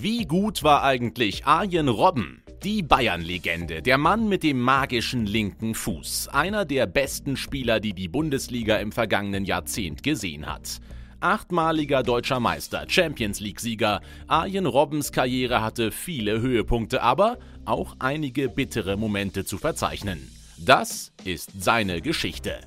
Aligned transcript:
Wie 0.00 0.26
gut 0.26 0.62
war 0.62 0.84
eigentlich 0.84 1.44
Arjen 1.44 1.88
Robben? 1.88 2.40
Die 2.62 2.84
Bayern-Legende, 2.84 3.82
der 3.82 3.98
Mann 3.98 4.28
mit 4.28 4.44
dem 4.44 4.60
magischen 4.60 5.26
linken 5.26 5.74
Fuß, 5.74 6.28
einer 6.28 6.64
der 6.64 6.86
besten 6.86 7.36
Spieler, 7.36 7.80
die 7.80 7.94
die 7.94 8.06
Bundesliga 8.06 8.76
im 8.76 8.92
vergangenen 8.92 9.44
Jahrzehnt 9.44 10.04
gesehen 10.04 10.46
hat. 10.46 10.78
Achtmaliger 11.18 12.04
deutscher 12.04 12.38
Meister, 12.38 12.84
Champions 12.86 13.40
League-Sieger, 13.40 14.00
Arjen 14.28 14.66
Robbens 14.66 15.10
Karriere 15.10 15.62
hatte 15.62 15.90
viele 15.90 16.40
Höhepunkte, 16.40 17.02
aber 17.02 17.36
auch 17.64 17.96
einige 17.98 18.48
bittere 18.48 18.96
Momente 18.96 19.44
zu 19.44 19.58
verzeichnen. 19.58 20.30
Das 20.58 21.12
ist 21.24 21.50
seine 21.60 22.02
Geschichte. 22.02 22.60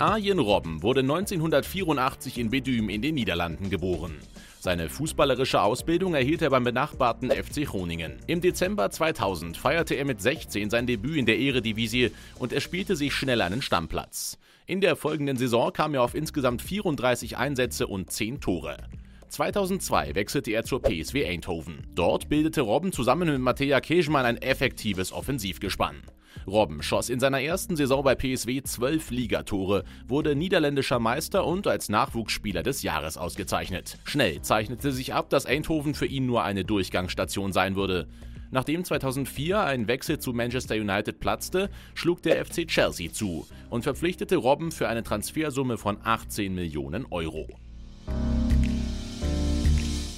Arjen 0.00 0.38
Robben 0.38 0.84
wurde 0.84 1.00
1984 1.00 2.38
in 2.38 2.50
Bedüm 2.50 2.88
in 2.88 3.02
den 3.02 3.16
Niederlanden 3.16 3.68
geboren. 3.68 4.14
Seine 4.60 4.88
fußballerische 4.88 5.60
Ausbildung 5.60 6.14
erhielt 6.14 6.40
er 6.40 6.50
beim 6.50 6.62
benachbarten 6.62 7.32
FC 7.32 7.64
Groningen. 7.64 8.20
Im 8.28 8.40
Dezember 8.40 8.90
2000 8.90 9.56
feierte 9.56 9.96
er 9.96 10.04
mit 10.04 10.20
16 10.20 10.70
sein 10.70 10.86
Debüt 10.86 11.16
in 11.16 11.26
der 11.26 11.40
Eredivisie 11.40 12.12
und 12.38 12.52
er 12.52 12.60
spielte 12.60 12.94
sich 12.94 13.12
schnell 13.12 13.40
einen 13.40 13.60
Stammplatz. 13.60 14.38
In 14.66 14.80
der 14.80 14.94
folgenden 14.94 15.36
Saison 15.36 15.72
kam 15.72 15.94
er 15.94 16.02
auf 16.02 16.14
insgesamt 16.14 16.62
34 16.62 17.36
Einsätze 17.36 17.88
und 17.88 18.12
10 18.12 18.40
Tore. 18.40 18.76
2002 19.30 20.14
wechselte 20.14 20.52
er 20.52 20.62
zur 20.62 20.80
PSW 20.80 21.26
Eindhoven. 21.26 21.86
Dort 21.96 22.28
bildete 22.28 22.60
Robben 22.60 22.92
zusammen 22.92 23.28
mit 23.28 23.40
Mattea 23.40 23.80
Kejman 23.80 24.24
ein 24.24 24.36
effektives 24.36 25.12
Offensivgespann. 25.12 26.02
Robben 26.46 26.82
schoss 26.82 27.08
in 27.08 27.20
seiner 27.20 27.40
ersten 27.40 27.76
Saison 27.76 28.02
bei 28.02 28.14
PSW 28.14 28.62
zwölf 28.62 29.10
Ligatore, 29.10 29.84
wurde 30.06 30.34
niederländischer 30.34 30.98
Meister 30.98 31.46
und 31.46 31.66
als 31.66 31.88
Nachwuchsspieler 31.88 32.62
des 32.62 32.82
Jahres 32.82 33.16
ausgezeichnet. 33.16 33.98
Schnell 34.04 34.42
zeichnete 34.42 34.92
sich 34.92 35.14
ab, 35.14 35.30
dass 35.30 35.46
Eindhoven 35.46 35.94
für 35.94 36.06
ihn 36.06 36.26
nur 36.26 36.44
eine 36.44 36.64
Durchgangsstation 36.64 37.52
sein 37.52 37.76
würde. 37.76 38.08
Nachdem 38.50 38.82
2004 38.82 39.60
ein 39.60 39.88
Wechsel 39.88 40.18
zu 40.18 40.32
Manchester 40.32 40.74
United 40.74 41.20
platzte, 41.20 41.68
schlug 41.94 42.22
der 42.22 42.44
FC 42.44 42.66
Chelsea 42.66 43.12
zu 43.12 43.46
und 43.68 43.82
verpflichtete 43.82 44.36
Robben 44.36 44.72
für 44.72 44.88
eine 44.88 45.02
Transfersumme 45.02 45.76
von 45.76 45.98
18 46.02 46.54
Millionen 46.54 47.06
Euro. 47.10 47.48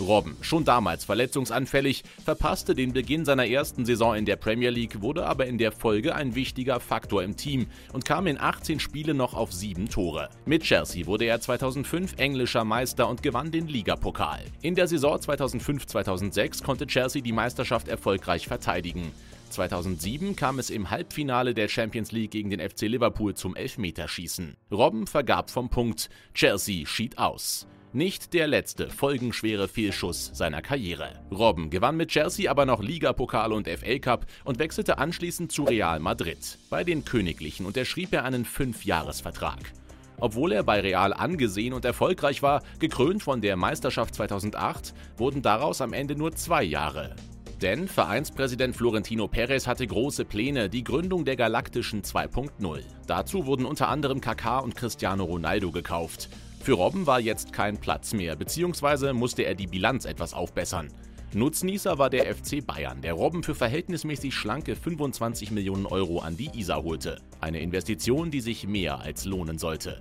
Robben, 0.00 0.36
schon 0.40 0.64
damals 0.64 1.04
verletzungsanfällig, 1.04 2.04
verpasste 2.24 2.74
den 2.74 2.92
Beginn 2.92 3.24
seiner 3.24 3.46
ersten 3.46 3.84
Saison 3.84 4.14
in 4.14 4.24
der 4.24 4.36
Premier 4.36 4.70
League, 4.70 5.00
wurde 5.02 5.26
aber 5.26 5.46
in 5.46 5.58
der 5.58 5.72
Folge 5.72 6.14
ein 6.14 6.34
wichtiger 6.34 6.80
Faktor 6.80 7.22
im 7.22 7.36
Team 7.36 7.66
und 7.92 8.04
kam 8.04 8.26
in 8.26 8.40
18 8.40 8.80
Spielen 8.80 9.16
noch 9.16 9.34
auf 9.34 9.52
sieben 9.52 9.88
Tore. 9.88 10.30
Mit 10.46 10.62
Chelsea 10.62 11.06
wurde 11.06 11.26
er 11.26 11.40
2005 11.40 12.18
englischer 12.18 12.64
Meister 12.64 13.08
und 13.08 13.22
gewann 13.22 13.50
den 13.50 13.68
Ligapokal. 13.68 14.40
In 14.62 14.74
der 14.74 14.88
Saison 14.88 15.16
2005-2006 15.16 16.62
konnte 16.64 16.86
Chelsea 16.86 17.22
die 17.22 17.32
Meisterschaft 17.32 17.88
erfolgreich 17.88 18.46
verteidigen. 18.46 19.12
2007 19.50 20.36
kam 20.36 20.58
es 20.58 20.70
im 20.70 20.90
Halbfinale 20.90 21.54
der 21.54 21.68
Champions 21.68 22.12
League 22.12 22.30
gegen 22.30 22.50
den 22.50 22.60
FC 22.60 22.82
Liverpool 22.82 23.34
zum 23.34 23.56
Elfmeterschießen. 23.56 24.56
Robben 24.70 25.06
vergab 25.06 25.50
vom 25.50 25.68
Punkt, 25.68 26.08
Chelsea 26.34 26.86
schied 26.86 27.18
aus. 27.18 27.66
Nicht 27.92 28.34
der 28.34 28.46
letzte 28.46 28.88
folgenschwere 28.88 29.66
Fehlschuss 29.66 30.30
seiner 30.32 30.62
Karriere. 30.62 31.20
Robben 31.32 31.70
gewann 31.70 31.96
mit 31.96 32.10
Chelsea 32.10 32.48
aber 32.48 32.64
noch 32.64 32.80
Ligapokal 32.80 33.52
und 33.52 33.68
FA 33.68 33.98
Cup 33.98 34.26
und 34.44 34.60
wechselte 34.60 34.98
anschließend 34.98 35.50
zu 35.50 35.64
Real 35.64 35.98
Madrid. 35.98 36.58
Bei 36.70 36.84
den 36.84 37.04
Königlichen 37.04 37.66
unterschrieb 37.66 38.12
er 38.12 38.24
einen 38.24 38.44
Fünfjahresvertrag. 38.44 39.72
Obwohl 40.20 40.52
er 40.52 40.62
bei 40.62 40.80
Real 40.80 41.12
angesehen 41.12 41.72
und 41.72 41.84
erfolgreich 41.84 42.42
war, 42.42 42.62
gekrönt 42.78 43.24
von 43.24 43.40
der 43.40 43.56
Meisterschaft 43.56 44.14
2008, 44.14 44.94
wurden 45.16 45.42
daraus 45.42 45.80
am 45.80 45.92
Ende 45.92 46.14
nur 46.14 46.32
zwei 46.36 46.62
Jahre. 46.62 47.16
Denn 47.62 47.88
Vereinspräsident 47.88 48.74
Florentino 48.74 49.28
Perez 49.28 49.66
hatte 49.66 49.86
große 49.86 50.24
Pläne, 50.24 50.70
die 50.70 50.82
Gründung 50.82 51.26
der 51.26 51.36
Galaktischen 51.36 52.02
2.0. 52.02 52.80
Dazu 53.06 53.44
wurden 53.44 53.66
unter 53.66 53.88
anderem 53.88 54.20
Kaká 54.20 54.60
und 54.60 54.76
Cristiano 54.76 55.24
Ronaldo 55.24 55.70
gekauft. 55.70 56.30
Für 56.62 56.72
Robben 56.72 57.06
war 57.06 57.20
jetzt 57.20 57.52
kein 57.52 57.76
Platz 57.76 58.14
mehr, 58.14 58.34
beziehungsweise 58.34 59.12
musste 59.12 59.42
er 59.42 59.54
die 59.54 59.66
Bilanz 59.66 60.06
etwas 60.06 60.32
aufbessern. 60.32 60.88
Nutznießer 61.34 61.98
war 61.98 62.08
der 62.10 62.34
FC 62.34 62.66
Bayern, 62.66 63.02
der 63.02 63.12
Robben 63.12 63.42
für 63.42 63.54
verhältnismäßig 63.54 64.34
schlanke 64.34 64.74
25 64.74 65.50
Millionen 65.50 65.86
Euro 65.86 66.20
an 66.20 66.36
die 66.36 66.50
Isar 66.58 66.82
holte. 66.82 67.20
Eine 67.40 67.60
Investition, 67.60 68.30
die 68.30 68.40
sich 68.40 68.66
mehr 68.66 69.00
als 69.00 69.26
lohnen 69.26 69.58
sollte. 69.58 70.00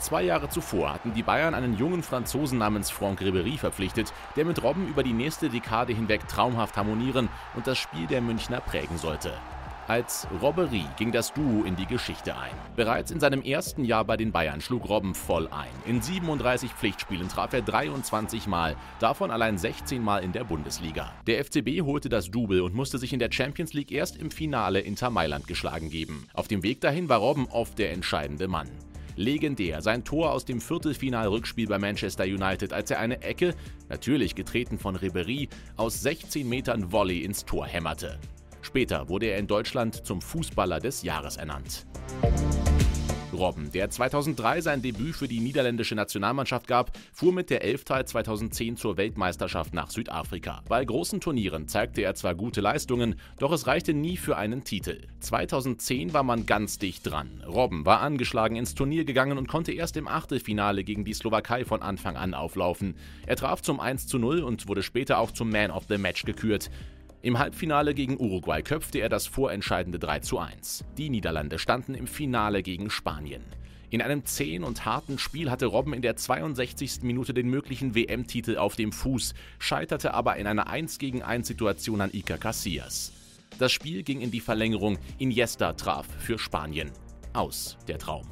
Zwei 0.00 0.22
Jahre 0.22 0.48
zuvor 0.48 0.94
hatten 0.94 1.12
die 1.12 1.22
Bayern 1.22 1.54
einen 1.54 1.76
jungen 1.76 2.02
Franzosen 2.02 2.58
namens 2.58 2.90
Franck 2.90 3.20
Ribéry 3.20 3.58
verpflichtet, 3.58 4.14
der 4.34 4.46
mit 4.46 4.62
Robben 4.62 4.88
über 4.88 5.02
die 5.02 5.12
nächste 5.12 5.50
Dekade 5.50 5.92
hinweg 5.92 6.26
traumhaft 6.26 6.78
harmonieren 6.78 7.28
und 7.54 7.66
das 7.66 7.76
Spiel 7.76 8.06
der 8.06 8.22
Münchner 8.22 8.60
prägen 8.60 8.96
sollte. 8.96 9.32
Als 9.88 10.26
Robberie 10.40 10.86
ging 10.96 11.12
das 11.12 11.34
Duo 11.34 11.64
in 11.64 11.76
die 11.76 11.84
Geschichte 11.84 12.36
ein. 12.36 12.52
Bereits 12.76 13.10
in 13.10 13.20
seinem 13.20 13.42
ersten 13.42 13.84
Jahr 13.84 14.04
bei 14.04 14.16
den 14.16 14.32
Bayern 14.32 14.60
schlug 14.60 14.88
Robben 14.88 15.14
voll 15.14 15.48
ein. 15.48 15.68
In 15.84 16.00
37 16.00 16.70
Pflichtspielen 16.72 17.28
traf 17.28 17.52
er 17.52 17.62
23 17.62 18.46
Mal, 18.46 18.76
davon 19.00 19.30
allein 19.30 19.58
16 19.58 20.00
Mal 20.02 20.22
in 20.22 20.32
der 20.32 20.44
Bundesliga. 20.44 21.12
Der 21.26 21.44
FCB 21.44 21.82
holte 21.82 22.08
das 22.08 22.30
Double 22.30 22.62
und 22.62 22.74
musste 22.74 22.98
sich 22.98 23.12
in 23.12 23.18
der 23.18 23.32
Champions 23.32 23.74
League 23.74 23.90
erst 23.92 24.16
im 24.16 24.30
Finale 24.30 24.80
Inter 24.80 25.10
Mailand 25.10 25.46
geschlagen 25.46 25.90
geben. 25.90 26.26
Auf 26.32 26.46
dem 26.48 26.62
Weg 26.62 26.80
dahin 26.80 27.08
war 27.08 27.18
Robben 27.18 27.48
oft 27.50 27.78
der 27.78 27.92
entscheidende 27.92 28.46
Mann. 28.48 28.70
Legendär 29.20 29.82
sein 29.82 30.02
Tor 30.02 30.32
aus 30.32 30.46
dem 30.46 30.62
Viertelfinal-Rückspiel 30.62 31.68
bei 31.68 31.78
Manchester 31.78 32.24
United, 32.24 32.72
als 32.72 32.90
er 32.90 33.00
eine 33.00 33.22
Ecke, 33.22 33.54
natürlich 33.90 34.34
getreten 34.34 34.78
von 34.78 34.96
Ribery, 34.96 35.50
aus 35.76 36.00
16 36.00 36.48
Metern 36.48 36.90
Volley 36.90 37.22
ins 37.22 37.44
Tor 37.44 37.66
hämmerte. 37.66 38.18
Später 38.62 39.10
wurde 39.10 39.26
er 39.26 39.38
in 39.38 39.46
Deutschland 39.46 40.06
zum 40.06 40.22
Fußballer 40.22 40.80
des 40.80 41.02
Jahres 41.02 41.36
ernannt. 41.36 41.86
Robben, 43.40 43.72
der 43.72 43.88
2003 43.88 44.60
sein 44.60 44.82
Debüt 44.82 45.16
für 45.16 45.26
die 45.26 45.40
niederländische 45.40 45.94
Nationalmannschaft 45.94 46.66
gab, 46.66 46.92
fuhr 47.10 47.32
mit 47.32 47.48
der 47.48 47.64
Elftal 47.64 48.06
2010 48.06 48.76
zur 48.76 48.98
Weltmeisterschaft 48.98 49.72
nach 49.72 49.90
Südafrika. 49.90 50.62
Bei 50.68 50.84
großen 50.84 51.22
Turnieren 51.22 51.66
zeigte 51.66 52.02
er 52.02 52.14
zwar 52.14 52.34
gute 52.34 52.60
Leistungen, 52.60 53.14
doch 53.38 53.50
es 53.52 53.66
reichte 53.66 53.94
nie 53.94 54.18
für 54.18 54.36
einen 54.36 54.62
Titel. 54.62 55.00
2010 55.20 56.12
war 56.12 56.22
man 56.22 56.44
ganz 56.44 56.78
dicht 56.78 57.10
dran. 57.10 57.42
Robben 57.48 57.86
war 57.86 58.00
angeschlagen 58.00 58.56
ins 58.56 58.74
Turnier 58.74 59.06
gegangen 59.06 59.38
und 59.38 59.48
konnte 59.48 59.72
erst 59.72 59.96
im 59.96 60.06
Achtelfinale 60.06 60.84
gegen 60.84 61.06
die 61.06 61.14
Slowakei 61.14 61.64
von 61.64 61.80
Anfang 61.80 62.18
an 62.18 62.34
auflaufen. 62.34 62.94
Er 63.26 63.36
traf 63.36 63.62
zum 63.62 63.80
1 63.80 64.06
zu 64.06 64.18
0 64.18 64.40
und 64.42 64.68
wurde 64.68 64.82
später 64.82 65.18
auch 65.18 65.30
zum 65.30 65.48
Man 65.48 65.70
of 65.70 65.84
the 65.88 65.96
Match 65.96 66.26
gekürt. 66.26 66.70
Im 67.22 67.38
Halbfinale 67.38 67.92
gegen 67.92 68.18
Uruguay 68.18 68.62
köpfte 68.62 68.98
er 68.98 69.10
das 69.10 69.26
vorentscheidende 69.26 69.98
3 69.98 70.20
zu 70.20 70.38
1. 70.38 70.84
Die 70.96 71.10
Niederlande 71.10 71.58
standen 71.58 71.94
im 71.94 72.06
Finale 72.06 72.62
gegen 72.62 72.88
Spanien. 72.88 73.44
In 73.90 74.00
einem 74.00 74.24
zähen 74.24 74.64
und 74.64 74.86
harten 74.86 75.18
Spiel 75.18 75.50
hatte 75.50 75.66
Robben 75.66 75.92
in 75.92 76.00
der 76.00 76.16
62. 76.16 77.02
Minute 77.02 77.34
den 77.34 77.48
möglichen 77.48 77.94
WM-Titel 77.94 78.56
auf 78.56 78.74
dem 78.76 78.92
Fuß, 78.92 79.34
scheiterte 79.58 80.14
aber 80.14 80.36
in 80.36 80.46
einer 80.46 80.68
1 80.68 80.98
gegen 80.98 81.22
1 81.22 81.46
Situation 81.46 82.00
an 82.00 82.10
Iker 82.12 82.38
Casillas. 82.38 83.12
Das 83.58 83.72
Spiel 83.72 84.02
ging 84.02 84.22
in 84.22 84.30
die 84.30 84.40
Verlängerung, 84.40 84.96
Iniesta 85.18 85.74
traf 85.74 86.06
für 86.20 86.38
Spanien. 86.38 86.90
Aus 87.34 87.76
der 87.86 87.98
Traum. 87.98 88.26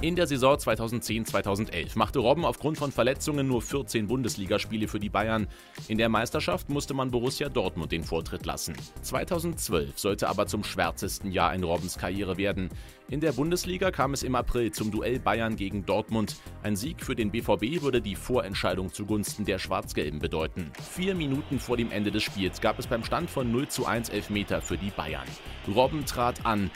In 0.00 0.14
der 0.14 0.28
Saison 0.28 0.54
2010-2011 0.54 1.98
machte 1.98 2.20
Robben 2.20 2.44
aufgrund 2.44 2.78
von 2.78 2.92
Verletzungen 2.92 3.48
nur 3.48 3.60
14 3.60 4.06
Bundesligaspiele 4.06 4.86
für 4.86 5.00
die 5.00 5.08
Bayern. 5.08 5.48
In 5.88 5.98
der 5.98 6.08
Meisterschaft 6.08 6.68
musste 6.68 6.94
man 6.94 7.10
Borussia 7.10 7.48
Dortmund 7.48 7.90
den 7.90 8.04
Vortritt 8.04 8.46
lassen. 8.46 8.76
2012 9.02 9.98
sollte 9.98 10.28
aber 10.28 10.46
zum 10.46 10.62
schwärzesten 10.62 11.32
Jahr 11.32 11.52
in 11.52 11.64
Robbens 11.64 11.98
Karriere 11.98 12.36
werden. 12.36 12.68
In 13.08 13.18
der 13.18 13.32
Bundesliga 13.32 13.90
kam 13.90 14.14
es 14.14 14.22
im 14.22 14.36
April 14.36 14.70
zum 14.70 14.92
Duell 14.92 15.18
Bayern 15.18 15.56
gegen 15.56 15.84
Dortmund. 15.84 16.36
Ein 16.62 16.76
Sieg 16.76 17.04
für 17.04 17.16
den 17.16 17.32
BVB 17.32 17.82
würde 17.82 18.00
die 18.00 18.14
Vorentscheidung 18.14 18.92
zugunsten 18.92 19.46
der 19.46 19.58
Schwarz-Gelben 19.58 20.20
bedeuten. 20.20 20.70
Vier 20.94 21.16
Minuten 21.16 21.58
vor 21.58 21.76
dem 21.76 21.90
Ende 21.90 22.12
des 22.12 22.22
Spiels 22.22 22.60
gab 22.60 22.78
es 22.78 22.86
beim 22.86 23.02
Stand 23.02 23.30
von 23.30 23.50
0 23.50 23.66
zu 23.66 23.84
1 23.84 24.10
Elfmeter 24.10 24.62
für 24.62 24.78
die 24.78 24.90
Bayern. 24.90 25.26
Robben 25.66 26.06
trat 26.06 26.46
an 26.46 26.70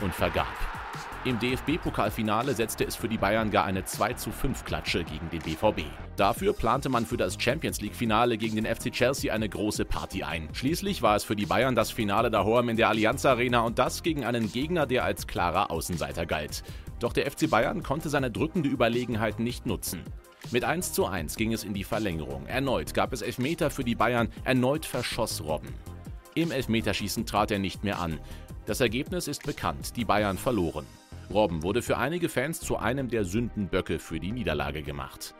und 0.00 0.14
vergab. 0.14 0.83
Im 1.26 1.38
DFB-Pokalfinale 1.38 2.54
setzte 2.54 2.84
es 2.84 2.96
für 2.96 3.08
die 3.08 3.16
Bayern 3.16 3.50
gar 3.50 3.64
eine 3.64 3.82
25 3.82 4.62
Klatsche 4.66 5.04
gegen 5.04 5.30
den 5.30 5.40
BVB. 5.40 5.84
Dafür 6.16 6.52
plante 6.52 6.90
man 6.90 7.06
für 7.06 7.16
das 7.16 7.40
Champions 7.40 7.80
League-Finale 7.80 8.36
gegen 8.36 8.56
den 8.56 8.66
FC 8.66 8.92
Chelsea 8.92 9.32
eine 9.32 9.48
große 9.48 9.86
Party 9.86 10.22
ein. 10.22 10.50
Schließlich 10.52 11.00
war 11.00 11.16
es 11.16 11.24
für 11.24 11.34
die 11.34 11.46
Bayern 11.46 11.74
das 11.74 11.90
Finale 11.90 12.30
daheim 12.30 12.68
in 12.68 12.76
der 12.76 12.90
Allianz 12.90 13.24
Arena 13.24 13.60
und 13.62 13.78
das 13.78 14.02
gegen 14.02 14.26
einen 14.26 14.52
Gegner, 14.52 14.84
der 14.84 15.04
als 15.04 15.26
klarer 15.26 15.70
Außenseiter 15.70 16.26
galt. 16.26 16.62
Doch 17.00 17.14
der 17.14 17.30
FC 17.30 17.48
Bayern 17.48 17.82
konnte 17.82 18.10
seine 18.10 18.30
drückende 18.30 18.68
Überlegenheit 18.68 19.40
nicht 19.40 19.64
nutzen. 19.64 20.02
Mit 20.50 20.64
1 20.64 20.92
zu 20.92 21.06
1 21.06 21.36
ging 21.36 21.54
es 21.54 21.64
in 21.64 21.72
die 21.72 21.84
Verlängerung. 21.84 22.44
Erneut 22.44 22.92
gab 22.92 23.14
es 23.14 23.22
Elfmeter 23.22 23.70
für 23.70 23.82
die 23.82 23.94
Bayern, 23.94 24.28
erneut 24.44 24.84
verschoss 24.84 25.42
Robben. 25.42 25.72
Im 26.34 26.50
Elfmeterschießen 26.50 27.24
trat 27.24 27.50
er 27.50 27.60
nicht 27.60 27.82
mehr 27.82 27.98
an. 27.98 28.18
Das 28.66 28.82
Ergebnis 28.82 29.26
ist 29.26 29.44
bekannt, 29.44 29.96
die 29.96 30.04
Bayern 30.04 30.36
verloren. 30.36 30.84
Robben 31.32 31.62
wurde 31.62 31.82
für 31.82 31.96
einige 31.98 32.28
Fans 32.28 32.60
zu 32.60 32.76
einem 32.76 33.08
der 33.08 33.24
Sündenböcke 33.24 33.98
für 33.98 34.20
die 34.20 34.32
Niederlage 34.32 34.82
gemacht. 34.82 35.34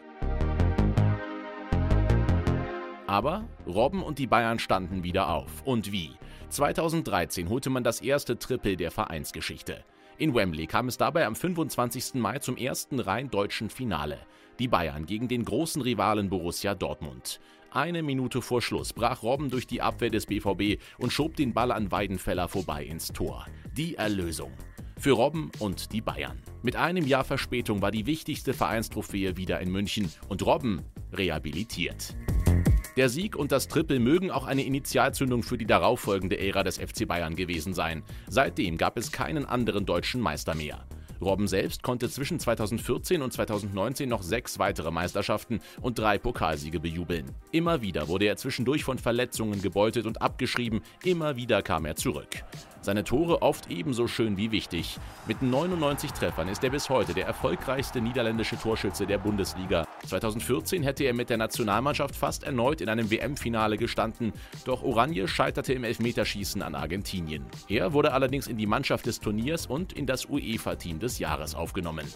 Aber 3.06 3.44
Robben 3.66 4.02
und 4.02 4.18
die 4.18 4.26
Bayern 4.26 4.58
standen 4.58 5.04
wieder 5.04 5.28
auf. 5.28 5.62
Und 5.64 5.92
wie? 5.92 6.12
2013 6.48 7.48
holte 7.48 7.70
man 7.70 7.84
das 7.84 8.00
erste 8.00 8.38
Triple 8.38 8.76
der 8.76 8.90
Vereinsgeschichte. 8.90 9.84
In 10.16 10.34
Wembley 10.34 10.66
kam 10.66 10.88
es 10.88 10.96
dabei 10.96 11.26
am 11.26 11.36
25. 11.36 12.14
Mai 12.14 12.38
zum 12.38 12.56
ersten 12.56 13.00
rein 13.00 13.30
deutschen 13.30 13.68
Finale. 13.68 14.18
Die 14.58 14.68
Bayern 14.68 15.06
gegen 15.06 15.28
den 15.28 15.44
großen 15.44 15.82
Rivalen 15.82 16.30
Borussia 16.30 16.74
Dortmund. 16.74 17.40
Eine 17.74 18.04
Minute 18.04 18.40
vor 18.40 18.62
Schluss 18.62 18.92
brach 18.92 19.24
Robben 19.24 19.50
durch 19.50 19.66
die 19.66 19.82
Abwehr 19.82 20.08
des 20.08 20.26
BVB 20.26 20.80
und 20.96 21.12
schob 21.12 21.34
den 21.34 21.52
Ball 21.52 21.72
an 21.72 21.90
Weidenfeller 21.90 22.46
vorbei 22.46 22.84
ins 22.84 23.08
Tor. 23.08 23.46
Die 23.76 23.96
Erlösung. 23.96 24.52
Für 24.96 25.10
Robben 25.10 25.50
und 25.58 25.92
die 25.92 26.00
Bayern. 26.00 26.40
Mit 26.62 26.76
einem 26.76 27.04
Jahr 27.04 27.24
Verspätung 27.24 27.82
war 27.82 27.90
die 27.90 28.06
wichtigste 28.06 28.54
Vereinstrophäe 28.54 29.36
wieder 29.36 29.58
in 29.58 29.72
München 29.72 30.08
und 30.28 30.46
Robben 30.46 30.82
rehabilitiert. 31.12 32.14
Der 32.96 33.08
Sieg 33.08 33.34
und 33.34 33.50
das 33.50 33.66
Triple 33.66 33.98
mögen 33.98 34.30
auch 34.30 34.46
eine 34.46 34.62
Initialzündung 34.62 35.42
für 35.42 35.58
die 35.58 35.66
darauffolgende 35.66 36.38
Ära 36.38 36.62
des 36.62 36.78
FC 36.78 37.08
Bayern 37.08 37.34
gewesen 37.34 37.74
sein. 37.74 38.04
Seitdem 38.28 38.78
gab 38.78 38.96
es 38.96 39.10
keinen 39.10 39.46
anderen 39.46 39.84
deutschen 39.84 40.20
Meister 40.20 40.54
mehr. 40.54 40.86
Robben 41.20 41.48
selbst 41.48 41.82
konnte 41.82 42.08
zwischen 42.08 42.38
2014 42.38 43.22
und 43.22 43.32
2019 43.32 44.08
noch 44.08 44.22
sechs 44.22 44.58
weitere 44.58 44.90
Meisterschaften 44.90 45.60
und 45.80 45.98
drei 45.98 46.18
Pokalsiege 46.18 46.80
bejubeln. 46.80 47.30
Immer 47.52 47.82
wieder 47.82 48.08
wurde 48.08 48.26
er 48.26 48.36
zwischendurch 48.36 48.84
von 48.84 48.98
Verletzungen 48.98 49.62
gebeutelt 49.62 50.06
und 50.06 50.22
abgeschrieben, 50.22 50.82
immer 51.04 51.36
wieder 51.36 51.62
kam 51.62 51.84
er 51.84 51.96
zurück. 51.96 52.44
Seine 52.84 53.02
Tore 53.02 53.40
oft 53.40 53.70
ebenso 53.70 54.06
schön 54.06 54.36
wie 54.36 54.50
wichtig. 54.50 54.98
Mit 55.26 55.40
99 55.40 56.12
Treffern 56.12 56.48
ist 56.48 56.62
er 56.62 56.68
bis 56.68 56.90
heute 56.90 57.14
der 57.14 57.24
erfolgreichste 57.26 58.02
niederländische 58.02 58.58
Torschütze 58.58 59.06
der 59.06 59.16
Bundesliga. 59.16 59.86
2014 60.06 60.82
hätte 60.82 61.04
er 61.04 61.14
mit 61.14 61.30
der 61.30 61.38
Nationalmannschaft 61.38 62.14
fast 62.14 62.44
erneut 62.44 62.82
in 62.82 62.90
einem 62.90 63.10
WM-Finale 63.10 63.78
gestanden, 63.78 64.34
doch 64.66 64.82
Oranje 64.82 65.26
scheiterte 65.28 65.72
im 65.72 65.84
Elfmeterschießen 65.84 66.60
an 66.60 66.74
Argentinien. 66.74 67.46
Er 67.68 67.94
wurde 67.94 68.12
allerdings 68.12 68.48
in 68.48 68.58
die 68.58 68.66
Mannschaft 68.66 69.06
des 69.06 69.18
Turniers 69.18 69.66
und 69.66 69.94
in 69.94 70.04
das 70.04 70.26
UEFA-Team 70.26 70.98
des 71.04 71.18
Jahres 71.18 71.54
aufgenommen. 71.54 72.06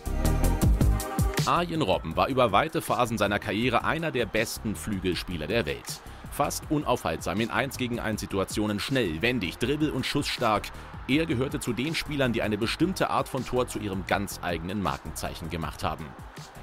Arjen 1.47 1.83
Robben 1.83 2.17
war 2.17 2.29
über 2.29 2.53
weite 2.53 2.83
Phasen 2.83 3.17
seiner 3.17 3.39
Karriere 3.39 3.85
einer 3.85 4.11
der 4.11 4.27
besten 4.27 4.75
Flügelspieler 4.75 5.47
der 5.47 5.67
Welt. 5.67 6.01
Fast 6.31 6.71
unaufhaltsam 6.71 7.41
in 7.41 7.51
1 7.51 7.79
gegen 7.79 8.01
1 8.01 8.21
Situationen, 8.21 8.81
schnell, 8.81 9.23
wendig, 9.23 9.59
dribbel- 9.59 9.91
und 9.91 10.05
schussstark. 10.05 10.71
Er 11.07 11.27
gehörte 11.27 11.59
zu 11.59 11.73
den 11.73 11.95
Spielern, 11.95 12.33
die 12.33 12.43
eine 12.43 12.59
bestimmte 12.59 13.09
Art 13.11 13.29
von 13.29 13.47
Tor 13.47 13.67
zu 13.67 13.79
ihrem 13.79 14.07
ganz 14.07 14.41
eigenen 14.43 14.83
Markenzeichen 14.83 15.49
gemacht 15.49 15.85
haben. 15.85 16.05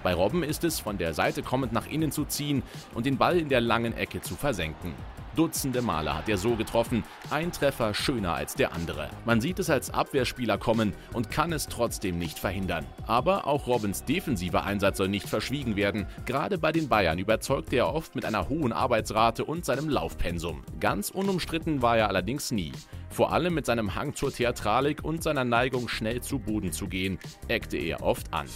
Bei 0.03 0.13
Robben 0.13 0.43
ist 0.43 0.63
es, 0.63 0.79
von 0.79 0.97
der 0.99 1.13
Seite 1.15 1.41
kommend 1.41 1.73
nach 1.73 1.87
innen 1.87 2.11
zu 2.11 2.25
ziehen 2.25 2.61
und 2.93 3.07
den 3.07 3.17
Ball 3.17 3.39
in 3.39 3.49
der 3.49 3.61
langen 3.61 3.97
Ecke 3.97 4.21
zu 4.21 4.35
versenken. 4.35 4.93
Dutzende 5.35 5.81
Male 5.81 6.15
hat 6.15 6.29
er 6.29 6.37
so 6.37 6.55
getroffen, 6.55 7.03
ein 7.29 7.51
Treffer 7.51 7.93
schöner 7.93 8.33
als 8.33 8.55
der 8.55 8.73
andere. 8.73 9.09
Man 9.25 9.41
sieht 9.41 9.59
es 9.59 9.69
als 9.69 9.89
Abwehrspieler 9.89 10.57
kommen 10.57 10.93
und 11.13 11.29
kann 11.29 11.51
es 11.51 11.67
trotzdem 11.67 12.17
nicht 12.17 12.39
verhindern. 12.39 12.85
Aber 13.05 13.45
auch 13.47 13.67
Robins 13.67 14.05
defensiver 14.05 14.63
Einsatz 14.63 14.97
soll 14.97 15.09
nicht 15.09 15.27
verschwiegen 15.27 15.75
werden. 15.75 16.07
Gerade 16.25 16.57
bei 16.57 16.71
den 16.71 16.87
Bayern 16.87 17.19
überzeugte 17.19 17.75
er 17.75 17.93
oft 17.93 18.15
mit 18.15 18.25
einer 18.25 18.49
hohen 18.49 18.73
Arbeitsrate 18.73 19.45
und 19.45 19.65
seinem 19.65 19.89
Laufpensum. 19.89 20.63
Ganz 20.79 21.09
unumstritten 21.09 21.81
war 21.81 21.97
er 21.97 22.07
allerdings 22.07 22.51
nie. 22.51 22.71
Vor 23.09 23.31
allem 23.31 23.53
mit 23.53 23.65
seinem 23.65 23.95
Hang 23.95 24.15
zur 24.15 24.33
Theatralik 24.33 25.03
und 25.03 25.23
seiner 25.23 25.45
Neigung, 25.45 25.87
schnell 25.87 26.21
zu 26.21 26.39
Boden 26.39 26.71
zu 26.71 26.87
gehen, 26.87 27.19
eckte 27.47 27.77
er 27.77 28.03
oft 28.03 28.33
an. 28.33 28.47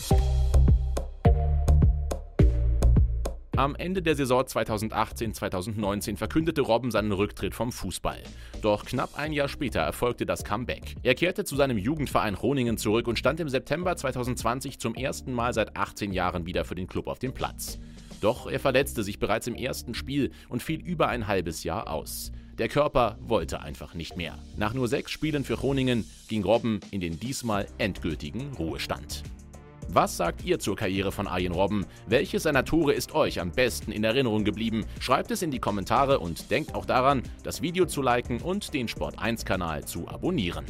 Am 3.60 3.76
Ende 3.76 4.02
der 4.02 4.16
Saison 4.16 4.44
2018-2019 4.44 6.16
verkündete 6.16 6.62
Robben 6.62 6.92
seinen 6.92 7.12
Rücktritt 7.12 7.54
vom 7.54 7.74
Fußball. 7.74 8.24
Doch 8.62 8.86
knapp 8.86 9.20
ein 9.20 9.34
Jahr 9.34 9.50
später 9.50 9.82
erfolgte 9.82 10.26
das 10.26 10.46
Comeback. 10.46 10.96
Er 11.04 11.14
kehrte 11.14 11.44
zu 11.44 11.58
seinem 11.58 11.78
Jugendverein 11.78 12.36
Groningen 12.36 12.78
zurück 12.78 13.10
und 13.10 13.20
stand 13.20 13.42
im 13.42 13.50
September 13.50 13.98
2020 13.98 14.80
zum 14.80 14.96
ersten 14.96 15.34
Mal 15.34 15.54
seit 15.54 15.76
18 15.76 16.14
Jahren 16.14 16.46
wieder 16.46 16.64
für 16.64 16.76
den 16.76 16.88
Club 16.88 17.08
auf 17.08 17.20
dem 17.20 17.34
Platz. 17.34 17.80
Doch 18.22 18.50
er 18.50 18.62
verletzte 18.62 19.04
sich 19.04 19.20
bereits 19.20 19.48
im 19.48 19.56
ersten 19.56 19.94
Spiel 19.94 20.32
und 20.48 20.64
fiel 20.64 20.80
über 20.80 21.10
ein 21.10 21.28
halbes 21.28 21.66
Jahr 21.66 21.92
aus. 21.92 22.32
Der 22.60 22.70
Körper 22.70 23.18
wollte 23.20 23.60
einfach 23.60 23.94
nicht 23.94 24.16
mehr. 24.16 24.40
Nach 24.56 24.74
nur 24.74 24.88
sechs 24.88 25.12
Spielen 25.12 25.44
für 25.44 25.58
Groningen 25.58 26.10
ging 26.30 26.46
Robben 26.46 26.80
in 26.92 27.02
den 27.02 27.20
diesmal 27.20 27.68
endgültigen 27.78 28.54
Ruhestand. 28.54 29.22
Was 29.92 30.18
sagt 30.18 30.44
ihr 30.46 30.60
zur 30.60 30.76
Karriere 30.76 31.12
von 31.12 31.26
Arjen 31.26 31.52
Robben? 31.52 31.84
Welches 32.06 32.44
seiner 32.44 32.64
Tore 32.64 32.94
ist 32.94 33.16
euch 33.16 33.42
am 33.42 33.50
besten 33.52 33.92
in 33.92 34.04
Erinnerung 34.04 34.44
geblieben? 34.44 34.86
Schreibt 35.00 35.32
es 35.32 35.42
in 35.42 35.50
die 35.50 35.58
Kommentare 35.58 36.20
und 36.20 36.52
denkt 36.52 36.76
auch 36.76 36.86
daran, 36.86 37.24
das 37.42 37.64
Video 37.64 37.88
zu 37.88 38.04
liken 38.04 38.40
und 38.40 38.72
den 38.76 38.88
Sport1-Kanal 38.88 39.86
zu 39.86 40.08
abonnieren. 40.08 40.66